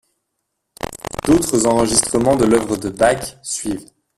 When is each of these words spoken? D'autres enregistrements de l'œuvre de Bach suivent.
D'autres 1.27 1.67
enregistrements 1.67 2.35
de 2.35 2.45
l'œuvre 2.45 2.75
de 2.75 2.89
Bach 2.89 3.37
suivent. 3.43 3.85